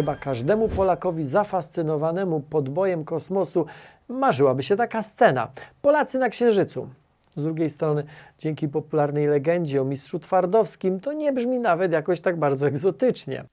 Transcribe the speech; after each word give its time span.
Chyba 0.00 0.16
każdemu 0.16 0.68
Polakowi 0.68 1.24
zafascynowanemu 1.24 2.40
podbojem 2.40 3.04
kosmosu 3.04 3.66
marzyłaby 4.08 4.62
się 4.62 4.76
taka 4.76 5.02
scena. 5.02 5.48
Polacy 5.82 6.18
na 6.18 6.28
Księżycu. 6.28 6.88
Z 7.36 7.44
drugiej 7.44 7.70
strony, 7.70 8.04
dzięki 8.38 8.68
popularnej 8.68 9.26
legendzie 9.26 9.82
o 9.82 9.84
mistrzu 9.84 10.18
Twardowskim, 10.18 11.00
to 11.00 11.12
nie 11.12 11.32
brzmi 11.32 11.58
nawet 11.58 11.92
jakoś 11.92 12.20
tak 12.20 12.38
bardzo 12.38 12.66
egzotycznie. 12.66 13.44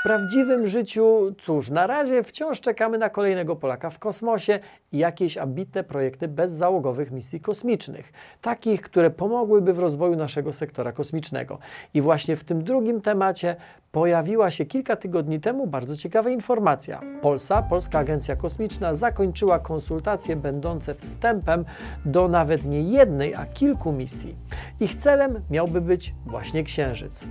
W 0.00 0.02
prawdziwym 0.02 0.66
życiu, 0.66 1.34
cóż, 1.42 1.70
na 1.70 1.86
razie 1.86 2.22
wciąż 2.22 2.60
czekamy 2.60 2.98
na 2.98 3.10
kolejnego 3.10 3.56
Polaka 3.56 3.90
w 3.90 3.98
kosmosie 3.98 4.58
i 4.92 4.98
jakieś 4.98 5.38
ambitne 5.38 5.84
projekty 5.84 6.28
bezzałogowych 6.28 7.10
misji 7.10 7.40
kosmicznych, 7.40 8.12
takich, 8.42 8.82
które 8.82 9.10
pomogłyby 9.10 9.72
w 9.72 9.78
rozwoju 9.78 10.16
naszego 10.16 10.52
sektora 10.52 10.92
kosmicznego. 10.92 11.58
I 11.94 12.00
właśnie 12.00 12.36
w 12.36 12.44
tym 12.44 12.64
drugim 12.64 13.00
temacie 13.00 13.56
pojawiła 13.92 14.50
się 14.50 14.66
kilka 14.66 14.96
tygodni 14.96 15.40
temu 15.40 15.66
bardzo 15.66 15.96
ciekawa 15.96 16.30
informacja. 16.30 17.00
Polsa, 17.22 17.62
Polska 17.62 17.98
Agencja 17.98 18.36
Kosmiczna, 18.36 18.94
zakończyła 18.94 19.58
konsultacje 19.58 20.36
będące 20.36 20.94
wstępem 20.94 21.64
do 22.04 22.28
nawet 22.28 22.64
nie 22.64 22.82
jednej, 22.82 23.34
a 23.34 23.46
kilku 23.46 23.92
misji. 23.92 24.36
Ich 24.80 24.96
celem 24.96 25.40
miałby 25.50 25.80
być 25.80 26.14
właśnie 26.26 26.64
Księżyc. 26.64 27.28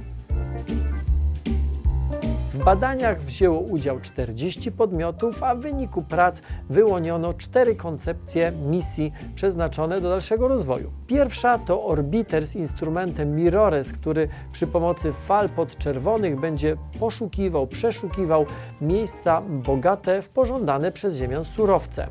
W 2.60 2.64
badaniach 2.64 3.22
wzięło 3.22 3.60
udział 3.60 4.00
40 4.00 4.72
podmiotów, 4.72 5.44
a 5.44 5.56
w 5.56 5.60
wyniku 5.60 6.02
prac 6.02 6.42
wyłoniono 6.70 7.34
cztery 7.34 7.76
koncepcje 7.76 8.52
misji 8.52 9.14
przeznaczone 9.36 10.02
do 10.02 10.10
dalszego 10.10 10.48
rozwoju. 10.48 10.92
Pierwsza 11.08 11.58
to 11.58 11.86
orbiter 11.86 12.48
z 12.48 12.56
instrumentem 12.56 13.36
Mirrores, 13.36 13.92
który 13.92 14.28
przy 14.52 14.68
pomocy 14.68 15.12
fal 15.12 15.50
podczerwonych 15.50 16.40
będzie 16.40 16.78
poszukiwał, 17.00 17.68
przeszukiwał 17.68 18.46
miejsca 18.82 19.42
bogate 19.42 20.22
w 20.22 20.30
pożądane 20.30 20.92
przez 20.92 21.16
Ziemię 21.16 21.46
surowce. 21.46 22.08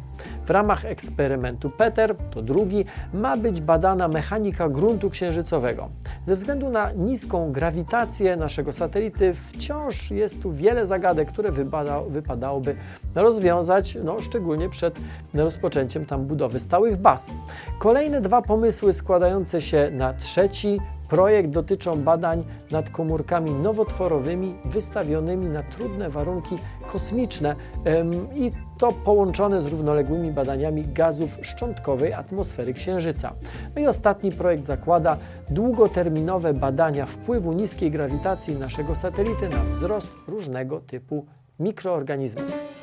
W 0.47 0.51
ramach 0.51 0.85
eksperymentu 0.85 1.71
Peter, 1.71 2.17
to 2.31 2.43
drugi, 2.43 2.85
ma 3.15 3.37
być 3.37 3.61
badana 3.61 4.09
mechanika 4.09 4.69
gruntu 4.69 5.11
księżycowego. 5.11 5.89
Ze 6.27 6.35
względu 6.35 6.71
na 6.71 6.93
niską 6.93 7.53
grawitację 7.53 8.37
naszego 8.37 8.73
satelity 8.73 9.35
wciąż 9.35 10.11
jest 10.11 10.38
tu 10.43 10.53
wiele 10.53 10.87
zagadek, 10.87 11.29
które 11.29 11.53
wypada, 11.53 12.01
wypadałoby 12.01 12.77
rozwiązać, 13.15 13.99
no, 14.05 14.21
szczególnie 14.21 14.69
przed 14.69 14.99
rozpoczęciem 15.35 16.07
tam 16.07 16.25
budowy 16.27 16.61
stałych 16.61 16.97
baz. 16.97 17.31
Kolejne 17.79 18.21
dwa 18.21 18.43
pomysły 18.43 18.93
składające 18.93 19.61
się 19.61 19.91
na 19.93 20.15
trzeci 20.15 20.81
Projekt 21.09 21.51
dotyczą 21.51 22.03
badań 22.03 22.45
nad 22.71 22.91
komórkami 22.91 23.51
nowotworowymi 23.51 24.55
wystawionymi 24.65 25.47
na 25.47 25.63
trudne 25.63 26.11
warunki 26.11 26.57
kosmiczne 26.93 27.55
i 28.35 28.53
to 28.79 28.93
połączone 28.93 29.63
z 29.63 29.67
równoległymi 29.67 30.33
badaniami 30.33 30.85
gazów 30.85 31.39
szczątkowej 31.43 32.13
atmosfery 32.13 32.75
Księżyca. 32.75 33.33
No 33.77 33.83
i 33.83 33.87
ostatni 33.87 34.33
projekt 34.33 34.67
zakłada 34.67 35.17
długoterminowe 35.51 36.55
badania 36.55 37.07
wpływu 37.07 37.53
niskiej 37.53 37.91
grawitacji 37.91 38.57
naszego 38.57 38.95
satelity 38.95 39.49
na 39.49 39.65
wzrost 39.65 40.09
różnego 40.29 40.81
typu 40.81 41.27
mikroorganizmów. 41.61 42.79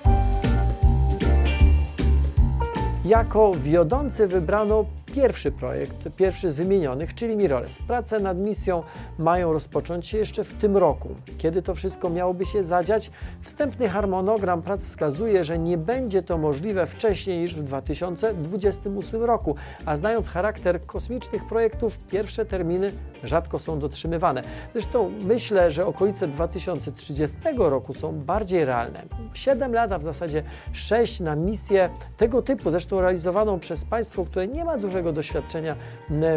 Jako 3.05 3.51
wiodący 3.53 4.27
wybrano 4.27 4.85
pierwszy 5.15 5.51
projekt, 5.51 6.09
pierwszy 6.15 6.49
z 6.49 6.53
wymienionych, 6.53 7.13
czyli 7.13 7.35
Mirrorless. 7.35 7.79
Prace 7.87 8.19
nad 8.19 8.37
misją 8.37 8.83
mają 9.19 9.53
rozpocząć 9.53 10.07
się 10.07 10.17
jeszcze 10.17 10.43
w 10.43 10.53
tym 10.53 10.77
roku. 10.77 11.09
Kiedy 11.37 11.61
to 11.61 11.75
wszystko 11.75 12.09
miałoby 12.09 12.45
się 12.45 12.63
zadziać? 12.63 13.11
Wstępny 13.41 13.89
harmonogram 13.89 14.61
prac 14.61 14.81
wskazuje, 14.81 15.43
że 15.43 15.59
nie 15.59 15.77
będzie 15.77 16.23
to 16.23 16.37
możliwe 16.37 16.85
wcześniej 16.85 17.37
niż 17.37 17.55
w 17.55 17.63
2028 17.63 19.23
roku, 19.23 19.55
a 19.85 19.97
znając 19.97 20.27
charakter 20.27 20.85
kosmicznych 20.85 21.47
projektów, 21.47 21.99
pierwsze 21.99 22.45
terminy 22.45 22.91
rzadko 23.23 23.59
są 23.59 23.79
dotrzymywane. 23.79 24.43
Zresztą 24.73 25.11
myślę, 25.21 25.71
że 25.71 25.85
okolice 25.85 26.27
2030 26.27 27.37
roku 27.57 27.93
są 27.93 28.19
bardziej 28.19 28.65
realne. 28.65 29.03
7 29.33 29.73
lat, 29.73 29.91
a 29.91 29.97
w 29.97 30.03
zasadzie 30.03 30.43
6 30.73 31.19
na 31.19 31.35
misję 31.35 31.89
tego 32.17 32.41
typu, 32.41 32.71
zresztą 32.71 33.01
realizowaną 33.01 33.59
przez 33.59 33.85
państwo, 33.85 34.25
które 34.25 34.47
nie 34.47 34.65
ma 34.65 34.77
dużego 34.77 35.04
doświadczenia 35.13 35.75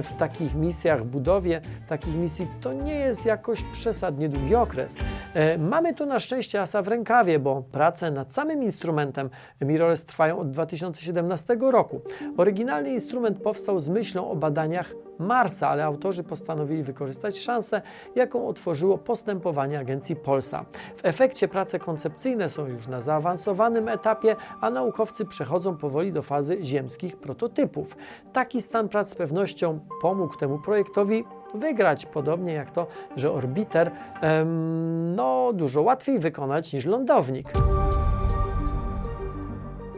w 0.03 0.17
takich 0.19 0.55
misjach, 0.55 1.05
budowie 1.05 1.61
takich 1.89 2.15
misji, 2.15 2.47
to 2.61 2.73
nie 2.73 2.95
jest 2.95 3.27
jakoś 3.27 3.63
przesadnie 3.63 4.29
długi 4.29 4.55
okres. 4.55 4.97
E, 5.35 5.59
mamy 5.59 5.95
tu 5.95 6.07
na 6.07 6.19
szczęście 6.19 6.61
asa 6.61 6.83
w 6.83 6.89
rękawie, 6.89 7.39
bo 7.39 7.63
prace 7.73 8.11
nad 8.11 8.35
samym 8.35 8.63
instrumentem 8.63 9.31
Mirrorless 9.61 10.05
trwają 10.05 10.39
od 10.39 10.51
2017 10.51 11.57
roku. 11.61 12.01
Oryginalny 12.37 12.91
instrument 12.91 13.43
powstał 13.43 13.81
z 13.81 13.89
myślą 13.89 14.31
o 14.31 14.37
badaniach 14.37 14.95
Marsa, 15.19 15.69
ale 15.69 15.85
autorzy 15.85 16.23
postanowili 16.25 16.83
wykorzystać 16.83 17.39
szansę, 17.39 17.83
jaką 18.15 18.49
otworzyło 18.49 18.99
postępowanie 18.99 19.79
agencji 19.79 20.17
Polsa. 20.17 20.65
W 20.97 21.05
efekcie 21.05 21.49
prace 21.49 21.79
koncepcyjne 21.79 22.49
są 22.51 22.67
już 22.67 22.87
na 22.87 23.01
zaawansowanym 23.01 23.89
etapie, 23.89 24.37
a 24.61 24.71
naukowcy 24.71 25.25
przechodzą 25.25 25.77
powoli 25.77 26.13
do 26.13 26.23
fazy 26.23 26.59
ziemskich 26.63 27.17
prototypów. 27.17 27.97
Taki 28.33 28.63
stan 28.63 28.89
prac 28.89 29.11
z 29.11 29.15
pewnością 29.15 29.81
pomógł 30.03 30.37
temu 30.37 30.59
projektowi 30.59 31.25
wygrać, 31.55 32.07
podobnie 32.07 32.53
jak 32.53 32.71
to, 32.71 32.87
że 33.17 33.33
orbiter 33.33 33.91
em, 34.21 35.17
no, 35.17 35.53
dużo 35.53 35.83
łatwiej 35.83 36.19
wykonać 36.19 36.73
niż 36.73 36.85
lądownik. 36.85 37.49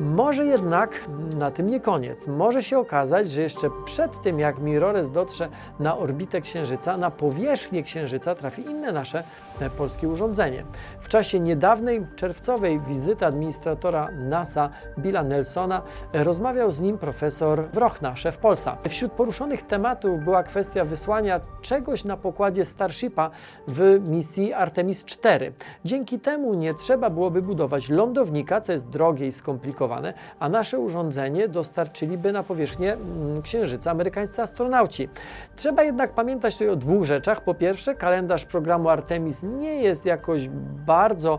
Może 0.01 0.47
jednak 0.47 0.91
na 1.37 1.51
tym 1.51 1.67
nie 1.67 1.81
koniec. 1.81 2.27
Może 2.27 2.63
się 2.63 2.79
okazać, 2.79 3.31
że 3.31 3.43
jeszcze 3.43 3.69
przed 3.85 4.23
tym, 4.23 4.39
jak 4.39 4.59
Mirores 4.59 5.11
dotrze 5.11 5.49
na 5.81 5.99
orbitę 5.99 6.41
Księżyca, 6.41 6.97
na 6.97 7.11
powierzchnię 7.11 7.83
Księżyca 7.83 8.35
trafi 8.35 8.63
inne 8.63 8.93
nasze 8.93 9.25
e, 9.61 9.71
polskie 9.71 10.09
urządzenie. 10.09 10.65
W 11.01 11.09
czasie 11.09 11.41
niedawnej 11.41 12.07
czerwcowej 12.17 12.81
wizyty 12.81 13.27
administratora 13.27 14.09
NASA 14.11 14.71
Billa 14.99 15.23
Nelsona 15.23 15.83
e, 16.13 16.25
rozmawiał 16.25 16.73
z 16.73 16.81
nim 16.81 16.99
profesor 16.99 17.69
Wrochna, 17.73 18.17
szef 18.17 18.39
Polsa. 18.39 18.77
Wśród 18.89 19.13
poruszonych 19.13 19.63
tematów 19.63 20.25
była 20.25 20.43
kwestia 20.43 20.85
wysłania 20.85 21.41
czegoś 21.61 22.05
na 22.05 22.17
pokładzie 22.17 22.65
Starshipa 22.65 23.31
w 23.69 24.01
misji 24.09 24.53
Artemis 24.53 25.05
4. 25.05 25.53
Dzięki 25.85 26.21
temu 26.21 26.55
nie 26.55 26.75
trzeba 26.75 27.11
byłoby 27.11 27.43
budować 27.43 27.89
lądownika, 27.89 28.61
co 28.61 28.73
jest 28.73 28.89
drogie 28.89 29.27
i 29.27 29.33
skomplikowane 29.33 29.90
a 30.39 30.49
nasze 30.49 30.79
urządzenie 30.79 31.49
dostarczyliby 31.49 32.33
na 32.33 32.43
powierzchnię 32.43 32.93
mm, 32.93 33.43
Księżyca 33.43 33.91
amerykańscy 33.91 34.43
astronauci. 34.43 35.09
Trzeba 35.57 35.83
jednak 35.83 36.13
pamiętać 36.13 36.55
tutaj 36.55 36.69
o 36.69 36.77
dwóch 36.77 37.05
rzeczach. 37.05 37.41
Po 37.41 37.55
pierwsze, 37.55 37.95
kalendarz 37.95 38.45
programu 38.45 38.89
Artemis 38.89 39.43
nie 39.43 39.75
jest 39.75 40.07
jakoś 40.07 40.49
bardzo 40.87 41.39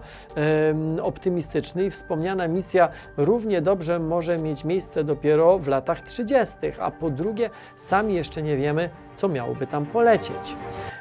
optymistyczny 1.02 1.86
i 1.86 1.90
wspomniana 1.90 2.48
misja 2.48 2.90
równie 3.18 3.62
dobrze 3.62 4.00
może 4.00 4.38
mieć 4.38 4.66
miejsce 4.66 5.04
dopiero 5.04 5.60
w 5.60 5.68
latach 5.68 6.02
30., 6.02 6.58
a 6.80 6.92
po 6.92 7.10
drugie, 7.10 7.50
sami 7.76 8.14
jeszcze 8.14 8.42
nie 8.42 8.58
wiemy, 8.58 8.90
co 9.22 9.30
miałoby 9.30 9.68
tam 9.68 9.86
polecieć. 9.86 10.56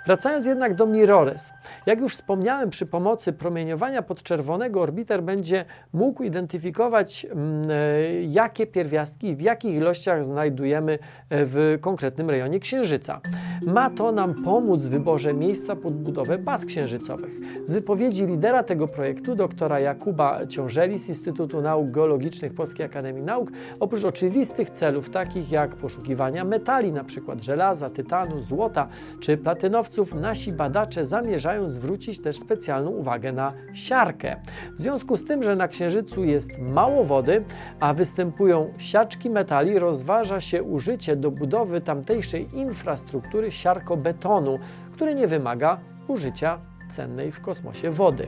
Wracając 0.07 0.47
jednak 0.47 0.75
do 0.75 0.87
Mirrores. 0.87 1.53
Jak 1.87 2.01
już 2.01 2.15
wspomniałem, 2.15 2.71
przy 2.71 2.87
pomocy 2.87 3.33
promieniowania 3.33 4.03
podczerwonego 4.03 4.81
orbiter 4.81 5.23
będzie 5.23 5.65
mógł 5.93 6.23
identyfikować, 6.23 7.25
mm, 7.31 7.71
e, 7.71 8.23
jakie 8.23 8.67
pierwiastki 8.67 9.37
w 9.37 9.41
jakich 9.41 9.75
ilościach 9.75 10.25
znajdujemy 10.25 10.93
e, 10.93 10.99
w 11.31 11.79
konkretnym 11.81 12.31
rejonie 12.31 12.61
Księżyca. 12.61 13.21
Ma 13.67 13.91
to 13.91 14.13
nam 14.13 14.35
pomóc 14.35 14.81
w 14.81 14.89
wyborze 14.89 15.35
miejsca 15.35 15.77
pod 15.77 15.95
budowę 15.95 16.39
baz 16.39 16.65
księżycowych. 16.65 17.41
Z 17.67 17.73
wypowiedzi 17.73 18.27
lidera 18.27 18.63
tego 18.63 18.89
projektu, 18.89 19.35
doktora 19.35 19.81
Jakuba 19.81 20.47
Ciążeli 20.47 20.99
z 20.99 21.09
Instytutu 21.09 21.61
Nauk 21.61 21.91
Geologicznych 21.91 22.55
Polskiej 22.55 22.87
Akademii 22.87 23.23
Nauk, 23.23 23.51
oprócz 23.81 24.05
oczywistych 24.05 24.71
celów 24.71 25.11
takich 25.11 25.53
jak 25.53 25.77
poszukiwania 25.77 26.45
metali, 26.45 26.89
np. 26.89 27.37
żelaza, 27.41 27.91
tytanu, 27.91 28.41
złota 28.41 28.89
czy 29.21 29.37
platynowców, 29.37 30.15
nasi 30.15 30.53
badacze 30.53 31.05
zamierzają 31.05 31.71
zwrócić 31.71 32.23
też 32.23 32.39
specjalną 32.39 32.91
uwagę 32.91 33.33
na 33.33 33.53
siarkę. 33.75 34.37
W 34.77 34.81
związku 34.81 35.17
z 35.17 35.25
tym, 35.25 35.43
że 35.43 35.57
na 35.57 35.69
Księżycu 35.69 36.25
jest 36.25 36.51
mało 36.59 37.05
wody, 37.05 37.45
a 37.81 37.95
występują 37.95 38.73
siaczki 38.79 39.31
metali, 39.31 39.79
rozważa 39.79 40.41
się 40.41 40.63
użycie 40.63 41.17
do 41.17 41.31
budowy 41.31 41.81
tamtejszej 41.81 42.57
infrastruktury 42.57 43.50
siarkobetonu, 43.51 44.59
który 44.93 45.15
nie 45.15 45.27
wymaga 45.27 45.79
użycia 46.09 46.59
cennej 46.91 47.33
w 47.33 47.41
kosmosie 47.41 47.91
wody. 47.91 48.27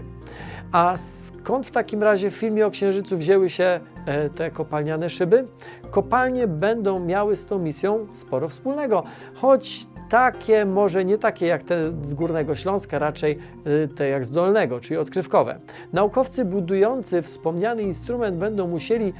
A 0.72 0.94
skąd 0.96 1.66
w 1.66 1.70
takim 1.70 2.02
razie 2.02 2.30
w 2.30 2.34
filmie 2.34 2.66
o 2.66 2.70
Księżycu 2.70 3.16
wzięły 3.16 3.50
się 3.50 3.80
e, 4.06 4.30
te 4.30 4.50
kopalniane 4.50 5.10
szyby? 5.10 5.46
Kopalnie 5.90 6.48
będą 6.48 7.00
miały 7.00 7.36
z 7.36 7.46
tą 7.46 7.58
misją 7.58 8.06
sporo 8.14 8.48
wspólnego, 8.48 9.04
choć 9.34 9.86
takie, 10.12 10.64
może 10.64 11.04
nie 11.04 11.18
takie 11.18 11.46
jak 11.46 11.62
te 11.62 11.92
z 12.02 12.14
Górnego 12.14 12.56
Śląska, 12.56 12.98
raczej 12.98 13.38
y, 13.66 13.88
te 13.88 14.08
jak 14.08 14.24
z 14.24 14.30
Dolnego, 14.30 14.80
czyli 14.80 14.96
odkrywkowe. 14.96 15.58
Naukowcy 15.92 16.44
budujący 16.44 17.22
wspomniany 17.22 17.82
instrument 17.82 18.36
będą 18.36 18.68
musieli 18.68 19.12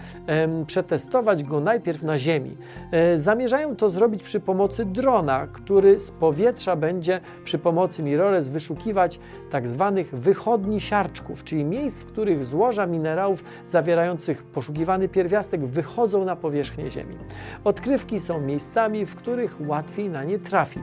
przetestować 0.67 1.45
go 1.45 1.61
najpierw 1.61 2.03
na 2.03 2.19
Ziemi. 2.19 2.57
E, 2.93 3.19
zamierzają 3.19 3.77
to 3.77 3.91
zrobić 3.91 4.23
przy 4.23 4.41
pomocy 4.41 4.85
drona, 4.85 5.47
który 5.53 6.01
z 6.01 6.11
powietrza 6.11 6.77
będzie 6.77 7.21
przy 7.45 7.59
pomocy 7.59 8.03
mirrorless 8.03 8.49
wyszukiwać 8.49 9.21
tak 9.51 9.69
zwanych 9.69 10.11
wychodni 10.11 10.81
siarczków, 10.81 11.45
czyli 11.45 11.65
miejsc, 11.65 12.03
w 12.03 12.07
których 12.07 12.45
złoża 12.45 12.87
minerałów 12.87 13.45
zawierających 13.67 14.43
poszukiwany 14.43 15.09
pierwiastek 15.09 15.67
wychodzą 15.67 16.25
na 16.25 16.37
powierzchnię 16.37 16.91
Ziemi. 16.91 17.17
Odkrywki 17.65 18.21
są 18.21 18.41
miejscami, 18.41 19.07
w 19.07 19.17
których 19.17 19.57
łatwiej 19.69 20.11
na 20.11 20.25
nie 20.25 20.39
trafić. 20.39 20.82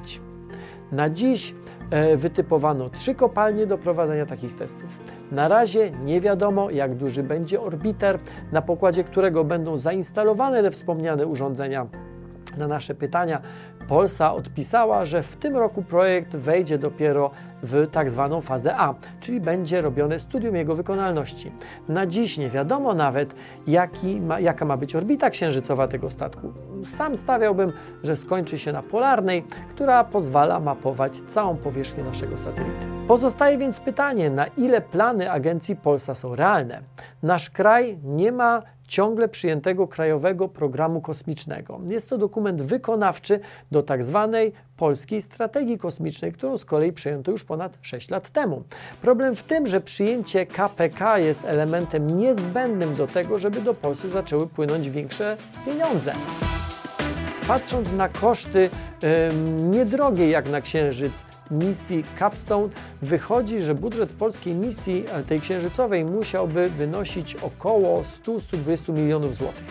Na 0.91 1.09
dziś 1.09 1.55
e, 1.91 2.17
wytypowano 2.17 2.89
trzy 2.89 3.15
kopalnie 3.15 3.67
do 3.67 3.77
prowadzenia 3.77 4.25
takich 4.25 4.55
testów. 4.55 4.99
Na 5.31 5.47
razie 5.47 5.91
nie 5.91 6.21
wiadomo, 6.21 6.69
jak 6.69 6.95
duży 6.95 7.23
będzie 7.23 7.61
orbiter, 7.61 8.19
na 8.51 8.61
pokładzie 8.61 9.03
którego 9.03 9.43
będą 9.43 9.77
zainstalowane 9.77 10.63
te 10.63 10.71
wspomniane 10.71 11.27
urządzenia. 11.27 11.87
Na 12.57 12.67
nasze 12.67 12.95
pytania 12.95 13.41
Polsa 13.87 14.33
odpisała, 14.33 15.05
że 15.05 15.23
w 15.23 15.35
tym 15.35 15.57
roku 15.57 15.81
projekt 15.81 16.35
wejdzie 16.35 16.77
dopiero 16.77 17.31
w 17.63 17.87
tak 17.91 18.09
zwaną 18.09 18.41
fazę 18.41 18.75
A, 18.77 18.93
czyli 19.19 19.41
będzie 19.41 19.81
robione 19.81 20.19
studium 20.19 20.55
jego 20.55 20.75
wykonalności. 20.75 21.51
Na 21.87 22.05
dziś 22.05 22.37
nie 22.37 22.49
wiadomo 22.49 22.93
nawet, 22.93 23.35
ma, 24.21 24.39
jaka 24.39 24.65
ma 24.65 24.77
być 24.77 24.95
orbita 24.95 25.29
księżycowa 25.29 25.87
tego 25.87 26.09
statku. 26.09 26.53
Sam 26.85 27.15
stawiałbym, 27.17 27.73
że 28.03 28.15
skończy 28.15 28.59
się 28.59 28.71
na 28.71 28.83
polarnej, 28.83 29.43
która 29.69 30.03
pozwala 30.03 30.59
mapować 30.59 31.17
całą 31.17 31.57
powierzchnię 31.57 32.03
naszego 32.03 32.37
satelity. 32.37 32.88
Pozostaje 33.09 33.57
więc 33.57 33.79
pytanie, 33.79 34.29
na 34.29 34.47
ile 34.47 34.81
plany 34.81 35.31
agencji 35.31 35.75
Polsa 35.75 36.15
są 36.15 36.35
realne. 36.35 36.81
Nasz 37.23 37.49
kraj 37.49 37.97
nie 38.03 38.31
ma 38.31 38.61
ciągle 38.87 39.27
przyjętego 39.27 39.87
krajowego 39.87 40.47
programu 40.47 41.01
kosmicznego. 41.01 41.79
Jest 41.87 42.09
to 42.09 42.17
dokument 42.17 42.61
wykonawczy 42.61 43.39
do 43.71 43.83
tak 43.83 44.03
zwanej 44.03 44.53
polskiej 44.77 45.21
strategii 45.21 45.77
kosmicznej, 45.77 46.31
którą 46.31 46.57
z 46.57 46.65
kolei 46.65 46.93
przyjęto 46.93 47.31
już 47.31 47.43
ponad 47.43 47.77
6 47.81 48.09
lat 48.09 48.29
temu. 48.29 48.63
Problem 49.01 49.35
w 49.35 49.43
tym, 49.43 49.67
że 49.67 49.81
przyjęcie 49.81 50.45
KPK 50.45 51.19
jest 51.19 51.45
elementem 51.45 52.19
niezbędnym 52.19 52.95
do 52.95 53.07
tego, 53.07 53.37
żeby 53.37 53.61
do 53.61 53.73
Polski 53.73 54.09
zaczęły 54.09 54.47
płynąć 54.47 54.89
większe 54.89 55.37
pieniądze. 55.65 56.13
Patrząc 57.47 57.91
na 57.93 58.09
koszty 58.09 58.69
niedrogie 59.69 60.29
jak 60.29 60.49
na 60.49 60.61
Księżyc 60.61 61.28
misji 61.51 62.03
Capstone, 62.19 62.69
wychodzi, 63.01 63.61
że 63.61 63.75
budżet 63.75 64.09
polskiej 64.09 64.55
misji, 64.55 65.05
e, 65.11 65.23
tej 65.23 65.41
księżycowej, 65.41 66.05
musiałby 66.05 66.69
wynosić 66.69 67.35
około 67.35 68.03
100-120 68.03 68.93
milionów 68.93 69.35
złotych. 69.35 69.63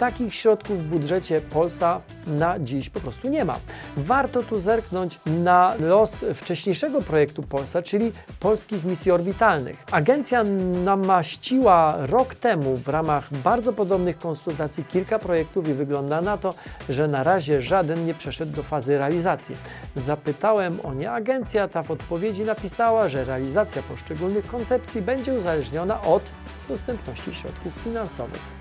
Takich 0.00 0.34
środków 0.34 0.84
w 0.84 0.86
budżecie 0.86 1.40
Polsa 1.40 2.00
na 2.26 2.58
dziś 2.58 2.90
po 2.90 3.00
prostu 3.00 3.28
nie 3.28 3.44
ma. 3.44 3.58
Warto 3.96 4.42
tu 4.42 4.60
zerknąć 4.60 5.20
na 5.26 5.74
los 5.80 6.24
wcześniejszego 6.34 7.02
projektu 7.02 7.42
Polsa, 7.42 7.82
czyli 7.82 8.12
polskich 8.40 8.84
misji 8.84 9.10
orbitalnych. 9.10 9.84
Agencja 9.90 10.44
namaściła 10.84 11.96
rok 12.06 12.34
temu 12.34 12.76
w 12.76 12.88
ramach 12.88 13.28
bardzo 13.32 13.72
podobnych 13.72 14.18
konsultacji 14.18 14.84
kilka 14.84 15.18
projektów 15.18 15.68
i 15.68 15.74
wygląda 15.74 16.20
na 16.20 16.38
to, 16.38 16.54
że 16.88 17.08
na 17.08 17.22
razie 17.22 17.62
żaden 17.62 18.06
nie 18.06 18.14
przeszedł 18.14 18.52
do 18.52 18.62
fazy 18.62 18.98
realizacji. 18.98 19.56
Zapytałem 19.96 20.78
o 20.82 20.94
nie 20.94 21.12
agencja, 21.12 21.68
ta 21.68 21.82
w 21.82 21.90
odpowiedzi 21.90 22.44
napisała, 22.44 23.08
że 23.08 23.24
realizacja 23.24 23.82
poszczególnych 23.82 24.46
koncepcji 24.46 25.02
będzie 25.02 25.34
uzależniona 25.34 26.02
od 26.02 26.22
dostępności 26.68 27.34
środków 27.34 27.72
finansowych. 27.84 28.59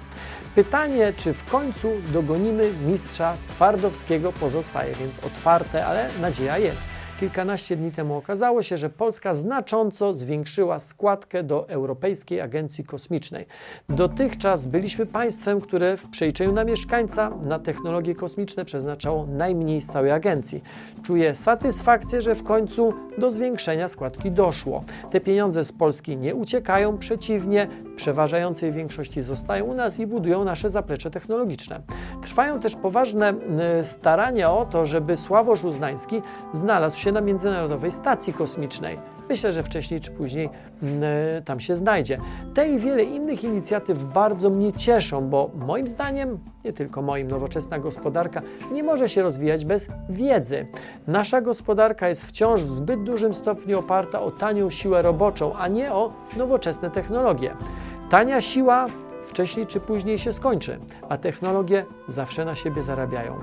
Pytanie, 0.60 1.14
czy 1.18 1.34
w 1.34 1.46
końcu 1.46 1.92
dogonimy 2.14 2.72
mistrza 2.88 3.36
Twardowskiego 3.50 4.32
pozostaje 4.32 4.96
więc 4.96 5.26
otwarte, 5.26 5.86
ale 5.86 6.10
nadzieja 6.22 6.58
jest. 6.58 6.82
Kilkanaście 7.20 7.76
dni 7.76 7.92
temu 7.92 8.16
okazało 8.16 8.64
się, 8.64 8.78
że 8.78 8.90
Polska 8.90 9.34
znacząco 9.34 10.14
zwiększyła 10.14 10.80
składkę 10.80 11.44
do 11.44 11.70
Europejskiej 11.70 12.42
Agencji 12.42 12.84
Kosmicznej. 12.84 13.46
Dotychczas 13.90 14.66
byliśmy 14.66 15.06
państwem, 15.06 15.62
które 15.62 15.98
w 15.98 16.10
przeliczeniu 16.10 16.52
na 16.52 16.64
mieszkańca 16.64 17.30
na 17.42 17.60
technologie 17.60 18.16
kosmiczne 18.16 18.66
przeznaczało 18.66 19.28
najmniej 19.28 19.82
z 19.82 19.88
całej 19.88 20.12
agencji. 20.12 20.64
Czuję 21.04 21.36
satysfakcję, 21.36 22.22
że 22.22 22.36
w 22.36 22.44
końcu 22.44 22.94
do 23.18 23.32
zwiększenia 23.32 23.88
składki 23.88 24.32
doszło. 24.32 24.84
Te 25.12 25.22
pieniądze 25.22 25.64
z 25.64 25.72
Polski 25.72 26.18
nie 26.18 26.36
uciekają, 26.36 26.98
przeciwnie, 26.98 27.68
przeważającej 28.00 28.72
większości 28.72 29.22
zostają 29.22 29.66
u 29.66 29.74
nas 29.74 30.00
i 30.00 30.08
budują 30.08 30.44
nasze 30.44 30.70
zaplecze 30.70 31.12
technologiczne. 31.12 31.82
Trwają 32.22 32.60
też 32.60 32.76
poważne 32.76 33.34
starania 33.84 34.52
o 34.52 34.66
to, 34.66 34.86
żeby 34.86 35.18
Sławosz 35.18 35.64
Uznański 35.64 36.22
znalazł 36.54 36.98
się 36.98 37.12
na 37.12 37.22
Międzynarodowej 37.22 37.92
Stacji 37.92 38.34
Kosmicznej. 38.34 38.98
Myślę, 39.30 39.54
że 39.54 39.64
wcześniej 39.64 40.00
czy 40.00 40.12
później 40.12 40.50
tam 41.46 41.60
się 41.60 41.76
znajdzie. 41.76 42.18
Te 42.54 42.70
i 42.70 42.80
wiele 42.80 43.04
innych 43.04 43.44
inicjatyw 43.44 44.04
bardzo 44.04 44.50
mnie 44.50 44.74
cieszą, 44.74 45.30
bo 45.30 45.50
moim 45.56 45.88
zdaniem, 45.88 46.40
nie 46.66 46.74
tylko 46.74 47.02
moim, 47.02 47.28
nowoczesna 47.28 47.80
gospodarka 47.80 48.42
nie 48.72 48.84
może 48.84 49.10
się 49.10 49.22
rozwijać 49.22 49.66
bez 49.66 49.88
wiedzy. 50.10 50.68
Nasza 51.08 51.42
gospodarka 51.42 52.10
jest 52.10 52.26
wciąż 52.26 52.64
w 52.64 52.70
zbyt 52.70 53.04
dużym 53.04 53.34
stopniu 53.34 53.80
oparta 53.80 54.22
o 54.22 54.32
tanią 54.32 54.70
siłę 54.70 55.02
roboczą, 55.02 55.56
a 55.56 55.68
nie 55.68 55.94
o 55.94 56.14
nowoczesne 56.38 56.92
technologie. 56.92 57.56
Tania 58.10 58.42
siła 58.42 58.88
wcześniej 59.28 59.68
czy 59.68 59.80
później 59.80 60.20
się 60.20 60.34
skończy, 60.34 60.80
a 61.10 61.18
technologie 61.18 61.86
zawsze 62.08 62.46
na 62.46 62.56
siebie 62.56 62.84
zarabiają. 62.84 63.36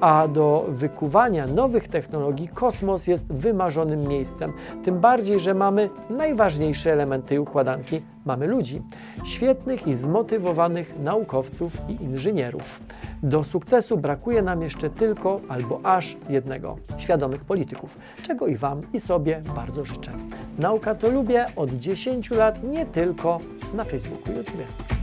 A 0.00 0.28
do 0.28 0.66
wykuwania 0.68 1.46
nowych 1.46 1.88
technologii 1.88 2.48
kosmos 2.48 3.06
jest 3.06 3.32
wymarzonym 3.32 4.08
miejscem. 4.08 4.52
Tym 4.84 5.00
bardziej, 5.00 5.40
że 5.40 5.54
mamy 5.54 5.90
najważniejsze 6.10 6.92
elementy 6.92 7.28
tej 7.28 7.38
układanki 7.38 8.02
mamy 8.24 8.46
ludzi, 8.46 8.82
świetnych 9.24 9.86
i 9.86 9.94
zmotywowanych 9.94 10.98
naukowców 10.98 11.76
i 11.88 12.04
inżynierów. 12.04 12.80
Do 13.22 13.44
sukcesu 13.44 13.96
brakuje 13.96 14.42
nam 14.42 14.62
jeszcze 14.62 14.90
tylko 14.90 15.40
albo 15.48 15.80
aż 15.82 16.16
jednego 16.28 16.76
świadomych 16.98 17.44
polityków, 17.44 17.98
czego 18.22 18.46
i 18.46 18.56
Wam 18.56 18.80
i 18.92 19.00
sobie 19.00 19.42
bardzo 19.54 19.84
życzę. 19.84 20.12
Nauka 20.58 20.94
to 20.94 21.10
lubię 21.10 21.46
od 21.56 21.72
10 21.72 22.30
lat, 22.30 22.62
nie 22.62 22.86
tylko 22.86 23.40
na 23.74 23.84
Facebooku 23.84 24.32
i 24.32 24.34
YouTube. 24.34 24.93